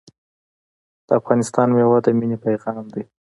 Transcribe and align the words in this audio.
د 1.07 1.09
افغانستان 1.19 1.67
میوه 1.77 1.97
د 2.05 2.07
مینې 2.17 2.37
پیغام 2.45 2.85
دی. 2.93 3.03